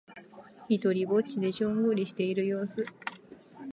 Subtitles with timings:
[0.67, 2.83] ひとりっぼちでしょんぼりしている様子。